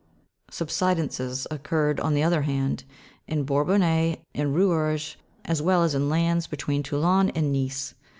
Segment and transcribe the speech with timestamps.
[0.49, 2.85] Subsidences occurred, on the other hand,
[3.27, 7.93] in Bourbonnais and Rouergue, as well as in lands be tween Toulon and Mice.